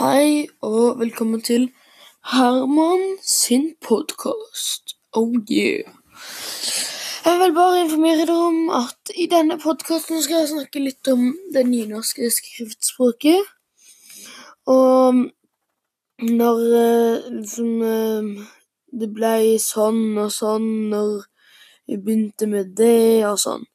Hei 0.00 0.46
og 0.64 0.96
velkommen 0.96 1.42
til 1.44 1.66
Herman 2.32 3.02
sin 3.20 3.66
podkast. 3.84 4.94
Oh 5.12 5.34
yeah. 5.52 5.90
Jeg 7.24 7.40
vil 7.42 7.52
bare 7.52 7.82
informere 7.82 8.24
dere 8.24 8.36
om 8.46 8.70
at 8.78 9.12
i 9.12 9.26
denne 9.28 9.58
podkasten 9.60 10.22
skal 10.24 10.38
jeg 10.38 10.48
snakke 10.54 10.80
litt 10.86 11.10
om 11.12 11.26
det 11.52 11.66
nynorske 11.68 12.30
skriftspråket. 12.32 13.44
Og 14.72 15.20
når 16.40 16.64
eh, 16.80 17.28
liksom 17.36 17.84
eh, 17.92 18.32
det 19.04 19.12
ble 19.20 19.36
sånn 19.60 20.16
og 20.16 20.32
sånn 20.32 20.72
når 20.96 21.14
vi 21.84 22.00
begynte 22.00 22.48
med 22.48 22.72
det 22.80 23.20
og 23.28 23.36
sånn. 23.44 23.68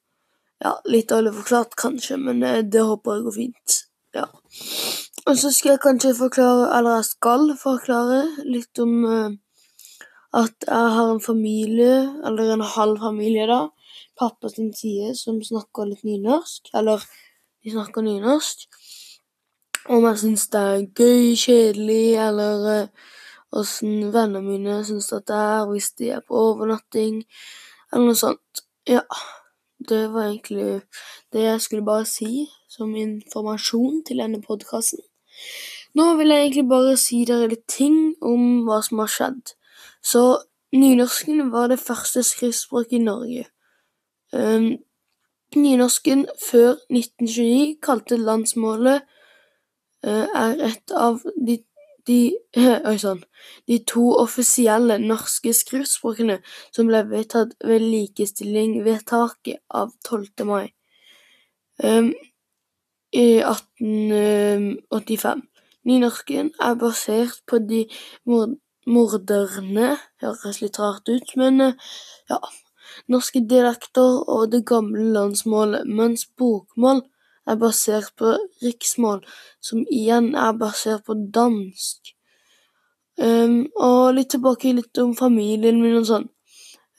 Ja, 0.58 0.74
litt 0.90 1.14
dårlig 1.14 1.36
forklart 1.38 1.78
kanskje, 1.78 2.18
men 2.18 2.42
eh, 2.42 2.64
det 2.66 2.82
håper 2.82 3.20
jeg 3.20 3.28
går 3.30 3.42
fint. 3.42 3.82
Ja. 4.18 4.26
Og 5.26 5.34
så 5.34 5.50
skal 5.50 5.72
jeg 5.72 5.80
kanskje 5.82 6.12
forklare, 6.14 6.66
eller 6.78 7.00
jeg 7.00 7.04
skal 7.04 7.48
forklare, 7.58 8.18
litt 8.46 8.78
om 8.78 8.92
uh, 9.02 9.32
at 10.38 10.66
jeg 10.68 10.92
har 10.96 11.08
en 11.10 11.22
familie, 11.22 11.96
eller 12.28 12.52
en 12.54 12.62
halv 12.62 13.00
familie, 13.02 13.48
da. 13.50 13.64
Pappa 14.20 14.48
sin 14.48 14.70
side, 14.74 15.16
som 15.18 15.40
snakker 15.42 15.88
litt 15.88 16.04
nynorsk. 16.06 16.70
Eller 16.78 17.02
de 17.64 17.72
snakker 17.74 18.06
nynorsk. 18.06 18.78
Om 19.90 20.06
jeg 20.06 20.20
syns 20.22 20.46
det 20.54 20.62
er 20.62 20.86
gøy, 21.00 21.34
kjedelig, 21.42 22.06
eller 22.28 22.86
åssen 23.56 24.06
uh, 24.06 24.12
vennene 24.14 24.44
mine 24.46 24.78
syns 24.86 25.10
det 25.10 25.40
er 25.40 25.66
hvis 25.72 25.90
de 25.98 26.12
er 26.20 26.22
på 26.22 26.38
overnatting, 26.52 27.24
eller 27.90 28.12
noe 28.12 28.22
sånt. 28.22 28.62
Ja. 28.86 29.02
Det 29.86 30.06
var 30.08 30.30
egentlig 30.30 30.80
det 31.34 31.42
jeg 31.42 31.60
skulle 31.60 31.84
bare 31.84 32.06
si 32.08 32.46
som 32.70 32.94
informasjon 32.96 34.00
til 34.08 34.22
denne 34.22 34.40
podkasten. 34.42 35.05
Nå 35.96 36.14
vil 36.18 36.28
jeg 36.28 36.42
egentlig 36.44 36.68
bare 36.68 36.96
si 37.00 37.22
dere 37.24 37.48
litt 37.48 37.64
ting 37.72 38.14
om 38.20 38.66
hva 38.66 38.82
som 38.84 39.00
har 39.00 39.12
skjedd. 39.12 39.54
Så 40.04 40.24
nynorsken 40.76 41.50
var 41.52 41.70
det 41.72 41.78
første 41.80 42.22
skriftspråket 42.26 42.98
i 42.98 43.04
Norge. 43.04 43.46
Um, 44.32 44.76
nynorsken 45.56 46.26
før 46.50 46.76
1929, 46.90 47.78
kalte 47.82 48.20
landsmålet, 48.20 49.08
uh, 50.06 50.26
er 50.26 50.62
et 50.68 50.92
av 50.92 51.22
de, 51.46 51.58
de, 52.06 52.20
øy, 52.90 52.98
sånn, 53.00 53.24
de 53.70 53.80
to 53.88 54.10
offisielle 54.20 54.98
norske 55.00 55.54
skriftspråkene 55.56 56.42
som 56.76 56.90
ble 56.90 57.06
vedtatt 57.08 57.56
ved 57.64 57.88
likestilling-vedtaket 57.88 59.64
av 59.70 59.94
12. 60.04 60.44
mai. 60.44 60.66
Um, 61.82 62.12
i 63.12 63.42
1885. 63.42 65.42
Nynorsken 65.86 66.50
er 66.60 66.74
basert 66.74 67.42
på 67.46 67.58
de 67.62 67.86
moderne 68.86 69.96
Høres 70.22 70.60
litt 70.62 70.78
rart 70.82 71.08
ut, 71.08 71.36
men 71.36 71.60
ja. 72.30 72.38
Norske 73.12 73.40
dialekter 73.44 74.22
og 74.30 74.52
det 74.52 74.66
gamle 74.66 75.12
landsmålet, 75.12 75.86
mens 75.86 76.26
bokmål 76.38 77.02
er 77.46 77.58
basert 77.60 78.12
på 78.18 78.34
riksmål, 78.62 79.22
som 79.62 79.84
igjen 79.92 80.34
er 80.34 80.56
basert 80.58 81.04
på 81.06 81.16
dansk. 81.34 82.12
Um, 83.16 83.64
og 83.80 84.16
litt 84.16 84.34
tilbake 84.34 84.74
litt 84.76 84.98
om 85.00 85.14
familien 85.16 85.78
min 85.80 86.00
og 86.00 86.08
sånn. 86.08 86.26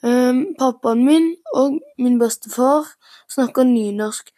Um, 0.02 0.40
pappaen 0.58 1.04
min 1.06 1.28
og 1.58 1.78
min 1.98 2.18
bestefar 2.18 2.88
snakker 3.30 3.68
nynorsk, 3.68 4.32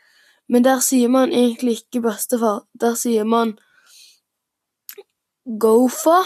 men 0.50 0.64
der 0.66 0.80
sier 0.82 1.08
man 1.08 1.32
egentlig 1.32 1.76
ikke 1.80 2.02
bestefar. 2.08 2.64
Der 2.80 2.94
sier 2.98 3.24
man 3.24 3.54
Gofa. 5.60 6.18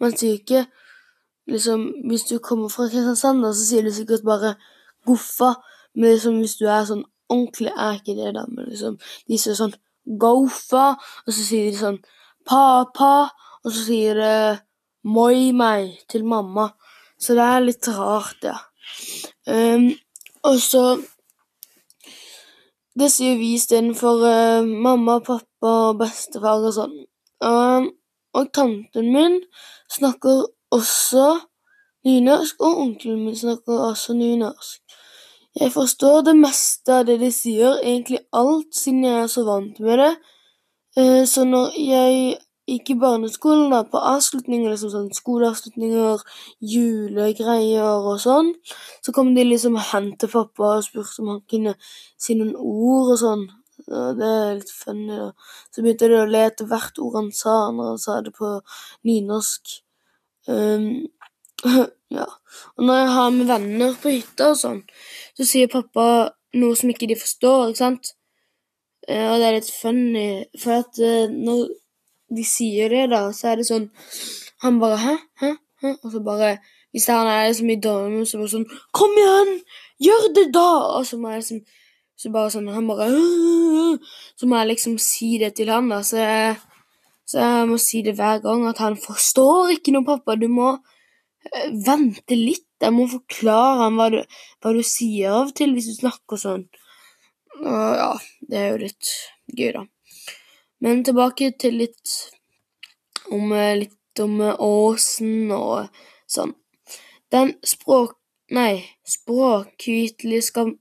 Man 0.00 0.16
sier 0.16 0.36
ikke 0.40 0.66
liksom 1.50 1.86
Hvis 2.08 2.22
du 2.28 2.38
kommer 2.38 2.68
fra 2.68 2.88
Kristiansand, 2.88 3.42
så 3.42 3.66
sier 3.66 3.82
du 3.82 3.90
sikkert 3.92 4.24
bare 4.24 4.54
Goffa. 5.06 5.54
Men 5.94 6.12
liksom, 6.12 6.38
hvis 6.38 6.58
du 6.60 6.66
er 6.68 6.84
sånn 6.86 7.04
ordentlig, 7.30 7.72
er 7.72 7.96
ikke 7.98 8.14
det, 8.18 8.34
da. 8.36 8.44
Men 8.48 8.68
liksom, 8.68 8.98
de 9.28 9.38
sier 9.40 9.56
sånn 9.58 9.74
Gofa, 10.20 10.92
og 11.26 11.32
så 11.32 11.46
sier 11.46 11.70
de 11.70 11.78
sånn 11.78 11.98
Papa, 12.46 13.30
og 13.64 13.72
så 13.72 13.86
sier 13.88 14.20
de 14.20 14.34
moi 15.08 15.50
meg 15.56 15.96
til 16.10 16.24
mamma. 16.28 16.70
Så 17.20 17.36
det 17.36 17.46
er 17.46 17.64
litt 17.64 17.88
rart, 17.96 18.44
ja. 18.44 18.58
Um, 19.48 19.90
og 20.46 20.60
så 20.62 20.84
det 23.00 23.08
sier 23.12 23.38
vi 23.40 23.54
istedenfor 23.56 24.24
uh, 24.24 24.66
mamma, 24.66 25.18
pappa 25.24 25.72
og 25.90 26.00
bestefar 26.02 26.66
og 26.68 26.74
sånn. 26.76 26.96
Um, 27.40 27.88
og 28.36 28.50
tanten 28.54 29.08
min 29.14 29.38
snakker 29.90 30.44
også 30.74 31.28
nynorsk, 32.06 32.60
og 32.60 32.82
onkelen 32.84 33.24
min 33.24 33.38
snakker 33.38 33.86
også 33.88 34.14
nynorsk. 34.18 34.98
Jeg 35.60 35.72
forstår 35.74 36.28
det 36.28 36.36
meste 36.38 37.00
av 37.00 37.08
det 37.08 37.18
de 37.22 37.32
sier, 37.34 37.80
egentlig 37.80 38.20
alt, 38.36 38.70
siden 38.76 39.08
jeg 39.08 39.24
er 39.24 39.32
så 39.32 39.46
vant 39.48 39.80
med 39.82 40.04
det. 40.04 40.12
Uh, 40.98 41.24
så 41.26 41.46
når 41.48 41.74
jeg 41.80 42.36
gikk 42.70 42.92
i 42.94 42.98
barneskolen, 43.00 43.70
da, 43.72 43.82
på 43.88 44.00
avslutninger, 44.12 44.70
liksom 44.70 44.92
sånn 44.92 45.08
skoleavslutninger, 45.14 46.22
julegreier 46.72 48.06
og 48.10 48.20
sånn, 48.22 48.52
så 49.04 49.14
kom 49.16 49.32
de 49.36 49.46
liksom 49.46 49.78
og 49.78 49.88
hentet 49.90 50.32
pappa 50.32 50.76
og 50.76 50.84
spurte 50.86 51.22
om 51.22 51.34
han 51.34 51.42
kunne 51.50 51.74
si 52.20 52.36
noen 52.38 52.54
ord 52.56 53.14
og 53.16 53.20
sånn. 53.20 53.46
Og 53.90 54.18
det 54.18 54.28
er 54.28 54.58
litt 54.58 54.72
funny, 54.74 55.08
da. 55.16 55.30
Så 55.72 55.82
begynte 55.82 56.10
de 56.10 56.18
å 56.20 56.26
le 56.28 56.42
etter 56.50 56.68
hvert 56.70 57.00
ord 57.02 57.16
han 57.16 57.30
sa, 57.34 57.56
når 57.74 57.94
han 57.94 58.02
sa 58.02 58.18
det 58.24 58.34
på 58.36 58.52
nynorsk. 59.08 59.74
Um, 60.50 61.08
ja. 62.18 62.28
Og 62.76 62.86
når 62.86 63.00
jeg 63.00 63.10
har 63.16 63.34
med 63.34 63.50
venner 63.50 63.98
på 64.02 64.14
hytta 64.14 64.52
og 64.52 64.60
sånn, 64.60 64.80
så 65.38 65.48
sier 65.48 65.72
pappa 65.72 66.06
noe 66.60 66.78
som 66.78 66.92
ikke 66.92 67.08
de 67.10 67.18
forstår, 67.18 67.70
ikke 67.70 67.82
sant? 67.82 68.14
Og 69.10 69.36
det 69.40 69.46
er 69.48 69.56
litt 69.56 69.70
funny, 69.72 70.26
for 70.60 70.84
at 70.84 71.00
uh, 71.02 71.32
når 71.32 71.70
de 72.30 72.44
sier 72.46 72.92
det, 72.92 73.08
da, 73.10 73.22
så 73.34 73.52
er 73.52 73.60
det 73.60 73.66
sånn 73.68 73.90
Han 74.62 74.78
bare 74.82 74.98
'hæ? 75.02 75.16
Hæ? 75.42 75.50
Hæ?' 75.82 75.96
Og 76.04 76.12
så 76.12 76.20
bare 76.24 76.58
Hvis 76.92 77.06
han 77.06 77.26
er 77.26 77.48
liksom 77.48 77.70
i 77.70 77.76
dårlig 77.76 78.28
så 78.28 78.38
bare 78.38 78.54
sånn 78.54 78.68
'Kom 78.92 79.12
igjen! 79.18 79.52
Gjør 80.06 80.34
det, 80.34 80.46
da!' 80.54 80.98
Og 80.98 81.06
så 81.06 81.18
må 81.18 81.30
jeg 81.30 81.42
liksom 81.42 81.60
Så 82.16 82.32
bare 82.32 82.50
sånn 82.50 82.68
Han 82.68 82.86
bare 82.86 83.06
Så 84.38 84.46
må 84.46 84.56
jeg 84.56 84.68
liksom 84.68 84.98
si 84.98 85.38
det 85.38 85.54
til 85.56 85.70
han, 85.70 85.88
da. 85.88 86.02
Så 86.02 86.16
jeg, 86.16 86.56
så 87.26 87.38
jeg 87.38 87.68
må 87.68 87.78
si 87.78 88.02
det 88.02 88.16
hver 88.16 88.42
gang, 88.42 88.66
at 88.68 88.78
han 88.78 88.96
forstår 88.96 89.70
ikke 89.76 89.92
noe, 89.92 90.04
pappa. 90.04 90.34
Du 90.36 90.48
må 90.48 90.68
uh, 90.72 91.68
vente 91.86 92.34
litt. 92.34 92.66
Jeg 92.80 92.92
må 92.92 93.06
forklare 93.06 93.84
ham 93.84 93.96
hva 94.00 94.08
du, 94.10 94.20
hva 94.60 94.72
du 94.72 94.82
sier 94.82 95.30
av 95.30 95.48
og 95.48 95.54
til 95.54 95.74
hvis 95.74 95.90
du 95.92 95.94
snakker 96.00 96.36
sånn. 96.36 96.64
Og 97.60 97.90
ja, 98.00 98.12
det 98.48 98.58
er 98.58 98.68
jo 98.70 98.82
litt 98.86 99.12
gøy, 99.52 99.72
da. 99.76 99.84
Men 100.80 101.02
tilbake 101.04 101.50
til 101.60 101.76
litt 101.82 102.14
om, 103.30 103.52
eh, 103.52 103.76
litt 103.82 104.20
om 104.24 104.40
eh, 104.40 104.56
Åsen 104.58 105.52
og 105.52 105.88
sånn. 106.26 106.54
Den 107.32 107.54
språk... 107.64 108.16
Nei, 108.50 108.82
språkvitlige 109.06 110.42
skap, 110.42 110.72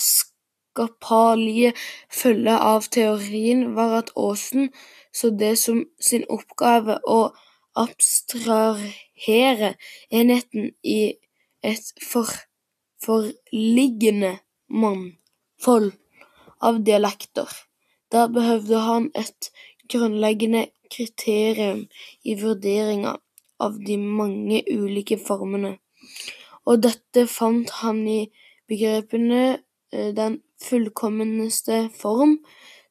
skapalige 0.00 1.74
følge 2.08 2.54
av 2.56 2.86
teorien 2.88 3.74
var 3.76 3.98
at 3.98 4.12
Åsen 4.16 4.70
så 5.12 5.28
det 5.42 5.58
som 5.60 5.82
sin 6.00 6.24
oppgave 6.32 6.96
å 7.04 7.18
abstrahere 7.76 9.74
enheten 10.08 10.70
i 10.80 11.18
et 11.60 11.92
for, 12.00 12.32
forliggende 13.04 14.38
mannfold 14.72 15.92
av 16.64 16.80
dialekter. 16.86 17.52
Der 18.12 18.28
behøvde 18.28 18.78
han 18.84 19.10
et 19.16 19.50
grunnleggende 19.88 20.66
kriterium 20.92 21.86
i 22.24 22.36
vurderinga 22.40 23.16
av 23.62 23.78
de 23.86 23.96
mange 23.96 24.62
ulike 24.72 25.18
formene, 25.20 25.76
og 26.68 26.82
dette 26.84 27.26
fant 27.30 27.70
han 27.80 28.02
i 28.08 28.20
begrepene 28.68 29.42
eh, 29.92 30.10
den 30.16 30.40
fullkomneste 30.62 31.86
form, 31.96 32.38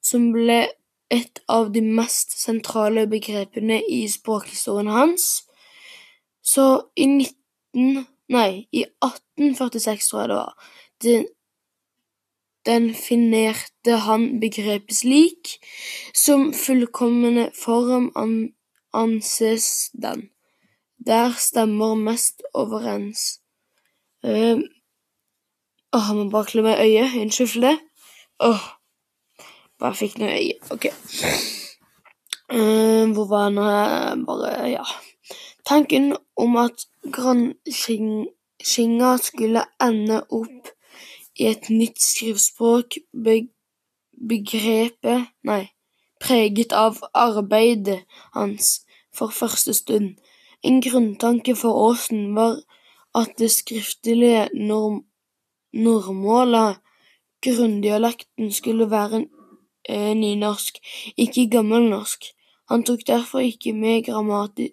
som 0.01 0.31
ble 0.34 0.63
et 1.12 1.42
av 1.51 1.72
de 1.75 1.84
mest 1.84 2.34
sentrale 2.40 3.06
begrepene 3.12 3.81
i 3.84 4.06
språkhistorien 4.10 4.92
hans. 4.92 5.28
Så 6.42 6.68
i 6.96 7.07
19... 7.07 8.07
Nei, 8.31 8.63
i 8.72 8.86
1846, 9.04 10.07
tror 10.07 10.22
jeg 10.22 10.30
det 10.31 10.36
var, 10.38 10.68
det 11.04 11.16
definerte 12.66 13.98
han 14.06 14.40
begrepet 14.40 15.02
slik: 15.02 15.58
Som 16.13 16.54
fullkomne 16.54 17.50
form 17.56 18.12
anses 18.94 19.90
den, 19.94 20.30
der 20.98 21.34
stemmer 21.38 21.96
mest 21.96 22.44
overens. 22.54 23.42
Uh, 24.24 24.62
Åh, 25.94 26.30
bare 26.31 26.46
klø 26.48 26.62
meg 26.63 26.80
i 26.80 26.84
øyet. 26.88 27.22
Unnskyld 27.22 27.50
for 27.52 27.60
det. 27.60 27.80
Åh, 28.40 28.63
bare 29.80 29.96
fikk 30.00 30.18
noe 30.22 30.30
i 30.31 30.36
øyet. 30.46 30.72
Ok. 30.72 30.86
Uh, 32.52 33.12
hvor 33.12 33.28
var 33.28 33.50
nå 33.52 33.62
bare 34.25 34.69
Ja. 34.72 34.84
Tanken 35.66 36.18
om 36.38 36.58
at 36.58 36.86
granskinga 37.13 39.18
skulle 39.18 39.66
ende 39.81 40.24
opp 40.30 40.68
i 41.39 41.48
et 41.48 41.69
nytt 41.69 42.01
skriftspråk, 42.01 42.98
preget 46.22 46.74
av 46.74 47.00
arbeidet 47.13 48.04
hans 48.33 48.81
for 49.13 49.33
første 49.33 49.74
stund. 49.74 50.16
En 50.63 50.81
grunntanke 50.81 51.56
for 51.56 51.89
Aasen 51.89 52.36
var 52.36 52.62
at 53.18 53.33
det 53.39 53.51
skriftlige 53.51 54.48
norm, 54.54 55.04
nordmålet, 55.74 56.78
grunndialekten, 57.42 58.51
skulle 58.51 58.92
være 58.92 59.25
eh, 59.89 60.13
nynorsk, 60.13 60.77
ikke 61.18 61.50
gammelnorsk. 61.50 62.30
Han 62.69 62.84
tok 62.84 63.07
derfor 63.07 63.39
ikke 63.39 63.74
med 63.74 64.06
grammati, 64.06 64.69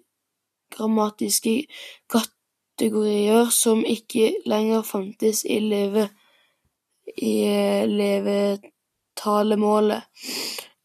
grammatiske 0.75 1.65
kategorier 2.09 3.49
som 3.49 3.83
ikke 3.85 4.35
lenger 4.45 4.81
fantes 4.81 5.43
i, 5.49 5.59
leve, 5.59 6.09
i 7.17 7.45
levetalemålet. 7.87 10.03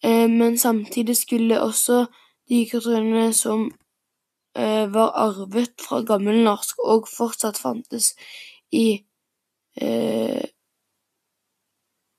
Eh, 0.04 0.28
men 0.28 0.58
samtidig 0.58 1.16
skulle 1.16 1.62
også 1.62 2.06
de 2.48 2.68
kulturene 2.70 3.32
som 3.32 3.72
eh, 4.56 4.94
var 4.94 5.12
arvet 5.16 5.80
fra 5.80 6.02
gammelnorsk 6.02 6.78
og 6.84 7.08
fortsatt 7.08 7.58
fantes 7.58 8.14
i 8.72 9.04
eh, 9.80 10.42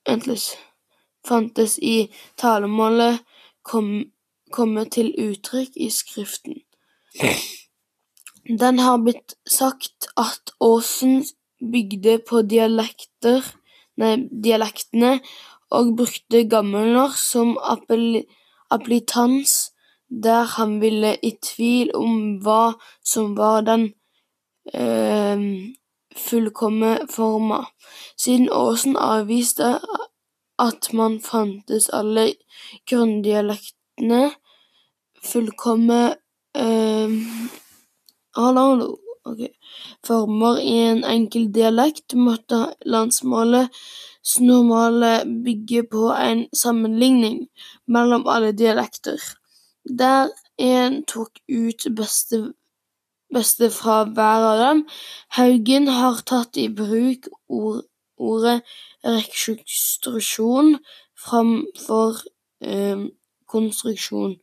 Vent 0.06 0.28
fantes 1.25 1.80
i 1.81 2.13
talemålet, 2.38 3.24
kom, 3.66 4.04
komme 4.54 4.84
til 4.86 5.08
uttrykk 5.18 5.74
i 5.81 5.88
skriften. 5.90 6.60
Den 8.46 8.80
har 8.80 9.00
blitt 9.01 9.34
sagt 9.50 10.06
at 10.22 10.54
Åsen 10.62 11.24
bygde 11.72 12.19
på 12.30 12.44
dialekter, 12.46 13.42
dialektene 13.98 15.20
og 15.76 15.96
brukte 15.98 16.44
gammelnorsk 16.50 17.20
som 17.20 17.56
appellitans 18.70 19.56
der 20.24 20.44
han 20.58 20.82
ville 20.82 21.16
i 21.24 21.32
tvil 21.42 21.92
om 21.98 22.38
hva 22.46 22.76
som 23.04 23.34
var 23.38 23.62
den 23.66 23.88
eh, 24.74 25.40
fullkomne 26.16 27.00
forma. 27.12 27.66
Siden 28.18 28.50
Aasen 28.52 28.96
avviste 28.96 29.80
at 30.60 30.94
man 30.94 31.20
fantes 31.20 31.90
alle 31.90 32.34
grunndialektene 32.90 34.32
fullkomne 35.24 36.16
Hallo. 38.36 38.72
okay. 38.84 39.05
Former 40.06 40.60
i 40.62 40.75
en 40.89 41.04
enkel 41.04 41.48
dialekt, 41.54 42.13
måtte 42.13 42.75
landsmålet 42.86 43.69
normale 44.39 45.25
bygge 45.45 45.83
på 45.92 46.10
en 46.13 46.45
sammenligning 46.54 47.48
mellom 47.88 48.27
alle 48.27 48.51
dialekter, 48.51 49.22
der 49.86 50.30
en 50.57 51.04
tok 51.04 51.39
ut 51.50 51.88
beste, 51.95 52.54
beste 53.33 53.69
fra 53.69 54.04
hver 54.04 54.48
av 54.51 54.62
dem. 54.63 54.86
Haugen 55.38 55.88
har 55.88 56.22
tatt 56.25 56.57
i 56.57 56.69
bruk 56.69 57.30
ord, 57.48 57.83
ordet 58.18 58.62
rekonstruksjon 59.04 60.77
framfor 61.25 62.22
eh, 62.62 63.06
konstruksjon. 63.48 64.38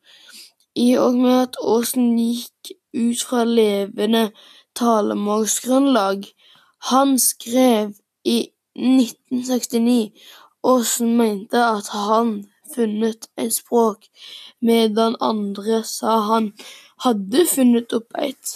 I 0.75 0.94
og 0.96 1.19
med 1.20 1.38
at 1.38 1.58
Åsen 1.61 2.14
gikk 2.17 2.73
ut 2.96 3.20
fra 3.25 3.44
levende 3.44 4.31
talemålsgrunnlag, 4.79 6.25
han 6.91 7.19
skrev 7.19 7.95
i 8.25 8.39
1969 8.77 10.13
Aasen 10.65 11.17
mente 11.17 11.59
at 11.59 11.89
han 11.93 12.45
funnet 12.75 13.29
et 13.37 13.55
språk, 13.55 14.07
medan 14.61 15.17
andre 15.21 15.83
sa 15.85 16.21
han 16.31 16.53
hadde 17.05 17.47
funnet 17.51 17.93
opp 17.93 18.15
et. 18.19 18.53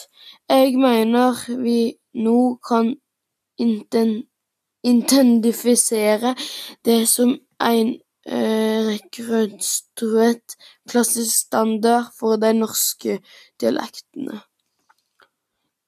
Jeg 0.49 0.79
mener 0.79 1.35
vi 1.63 1.97
nå 2.15 2.57
kan 2.69 2.95
intendifisere 4.87 6.35
det 6.85 7.09
som 7.11 7.35
en 7.61 7.89
eh, 8.27 8.87
rekonstruert 8.93 10.57
klassisk 10.89 11.37
standard 11.47 12.05
for 12.19 12.37
de 12.37 12.53
norske 12.55 13.19
dialektene. 13.61 14.41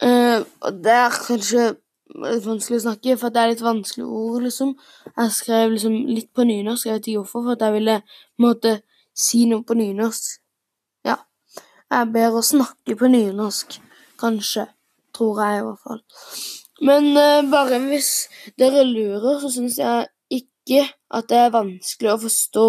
Eh, 0.03 0.41
og 0.63 0.83
det 0.85 0.95
er 0.95 1.15
kanskje 1.27 1.69
litt 2.17 2.47
vanskelig 2.47 2.79
å 2.79 2.85
snakke, 2.87 3.17
for 3.21 3.35
det 3.35 3.43
er 3.43 3.53
litt 3.53 3.65
vanskelige 3.65 4.09
ord, 4.09 4.43
liksom. 4.47 4.75
Jeg 5.11 5.35
skrev 5.37 5.75
liksom 5.75 5.97
litt 6.09 6.31
på 6.35 6.47
nynorsk, 6.49 6.87
jeg 6.87 6.99
vet 6.99 7.11
ikke 7.11 7.25
hvorfor, 7.25 7.45
for 7.47 7.57
at 7.57 7.65
jeg 7.67 7.77
ville 7.77 7.97
måtte 8.41 8.75
si 9.19 9.45
noe 9.51 9.67
på 9.67 9.77
nynorsk. 9.79 10.39
Ja. 11.07 11.19
Jeg 11.89 12.01
er 12.01 12.13
bedre 12.15 12.43
å 12.43 12.47
snakke 12.47 12.97
på 12.99 13.11
nynorsk, 13.13 13.81
kanskje. 14.21 14.69
Tror 15.17 15.41
jeg, 15.43 15.59
i 15.59 15.67
hvert 15.67 15.83
fall. 15.83 16.03
Men 16.85 17.09
uh, 17.17 17.43
bare 17.51 17.81
hvis 17.89 18.29
dere 18.61 18.85
lurer, 18.87 19.41
så 19.43 19.51
syns 19.51 19.81
jeg 19.81 20.07
ikke 20.31 20.85
at 21.17 21.27
det 21.31 21.41
er 21.41 21.55
vanskelig 21.55 22.13
å 22.13 22.21
forstå 22.23 22.67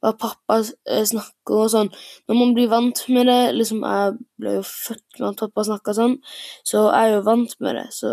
hva 0.00 0.12
pappa 0.16 0.60
uh, 0.60 1.04
snakker 1.12 1.64
og 1.64 1.70
sånn. 1.72 1.90
Når 2.28 2.38
man 2.38 2.54
blir 2.56 2.70
vant 2.72 3.02
med 3.12 3.28
det 3.28 3.40
liksom 3.56 3.82
Jeg 3.84 4.16
ble 4.40 4.56
jo 4.58 4.64
født 4.66 5.20
med 5.20 5.28
at 5.30 5.42
pappa 5.44 5.66
snakka 5.68 5.96
sånn, 5.96 6.16
så 6.64 6.86
jeg 6.88 7.10
er 7.10 7.14
jo 7.16 7.24
vant 7.28 7.56
med 7.60 7.76
det. 7.78 7.86
Så 7.96 8.10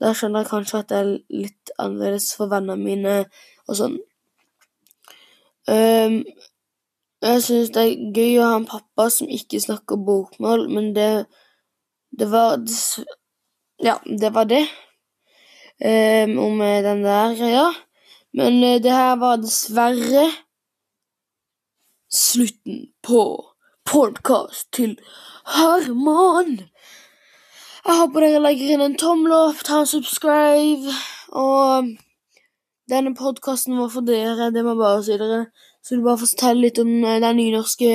da 0.00 0.14
skjønner 0.16 0.44
jeg 0.44 0.50
kanskje 0.50 0.80
at 0.80 0.92
det 0.92 1.00
er 1.00 1.10
litt 1.42 1.72
annerledes 1.76 2.30
for 2.36 2.48
vennene 2.52 2.80
mine 2.80 3.16
og 3.68 3.76
sånn. 3.76 3.98
Um, 5.68 6.22
jeg 7.20 7.42
syns 7.44 7.72
det 7.74 7.82
er 7.84 8.14
gøy 8.16 8.38
å 8.40 8.46
ha 8.48 8.54
en 8.56 8.68
pappa 8.68 9.10
som 9.12 9.28
ikke 9.28 9.60
snakker 9.60 10.00
bokmål, 10.06 10.64
men 10.72 10.94
det, 10.96 11.26
det 12.16 12.30
var 12.32 12.56
ja, 13.84 13.98
det 14.04 14.32
var 14.32 14.48
det. 14.48 14.64
Um, 15.80 16.38
om 16.40 16.58
den 16.60 17.04
der 17.04 17.36
greia. 17.36 17.68
Men 18.36 18.62
uh, 18.64 18.80
det 18.80 18.92
her 18.92 19.20
var 19.20 19.40
dessverre 19.40 20.30
slutten 22.10 22.86
på 23.06 23.22
podkast 23.86 24.72
til 24.74 24.96
Herman. 25.46 26.56
Jeg 27.86 27.96
håper 27.96 28.24
dere 28.24 28.42
legger 28.42 28.74
inn 28.74 28.82
en 28.84 28.96
tommel 28.98 29.32
opp, 29.36 29.60
ta 29.64 29.80
en 29.82 29.88
subscribe, 29.88 30.90
og 31.30 31.92
denne 32.90 33.14
podkasten 33.14 33.78
var 33.78 33.92
for 33.94 34.06
dere, 34.06 34.50
det 34.50 34.64
må 34.66 34.74
jeg 34.74 34.80
bare 34.82 35.04
si 35.06 35.18
dere. 35.20 35.42
Så 35.80 35.94
vil 35.94 36.02
bare 36.04 36.20
fortelle 36.20 36.66
litt 36.66 36.80
om 36.82 36.90
uh, 37.06 37.20
den 37.22 37.38
nynorske 37.38 37.92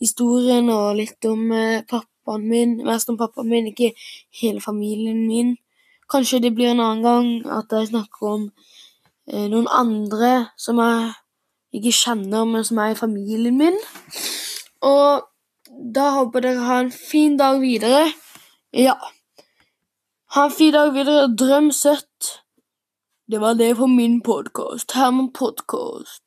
historien, 0.00 0.70
og 0.72 0.96
litt 0.98 1.28
om 1.28 1.44
uh, 1.52 1.84
pappaen 1.90 2.48
min, 2.48 2.78
mest 2.88 3.12
om 3.12 3.20
pappaen 3.20 3.52
min, 3.52 3.68
ikke 3.70 3.92
hele 4.40 4.64
familien 4.64 5.20
min. 5.28 5.52
Kanskje 6.10 6.40
det 6.42 6.54
blir 6.56 6.72
en 6.72 6.82
annen 6.82 7.04
gang 7.04 7.28
at 7.60 7.70
jeg 7.72 7.92
snakker 7.92 8.26
om 8.28 8.42
eh, 9.30 9.46
noen 9.48 9.68
andre 9.72 10.32
som 10.60 10.80
jeg 10.82 11.14
ikke 11.74 11.92
kjenner, 11.92 12.44
men 12.46 12.64
som 12.64 12.78
er 12.78 12.94
i 12.94 12.98
familien 12.98 13.58
min. 13.58 13.78
Og 14.84 15.24
da 15.94 16.10
håper 16.18 16.44
dere 16.44 16.66
har 16.68 16.84
en 16.84 16.92
fin 16.94 17.36
dag 17.40 17.60
videre. 17.60 18.06
Ja. 18.72 18.94
Ha 20.34 20.46
en 20.48 20.54
fin 20.54 20.72
dag 20.74 20.94
videre. 20.94 21.28
Drøm 21.38 21.72
søtt. 21.72 22.38
Det 23.30 23.40
var 23.40 23.54
det 23.58 23.76
for 23.76 23.86
min 23.86 24.20
podkast. 24.22 24.92
Herman 24.94 25.32
Podkast. 25.32 26.24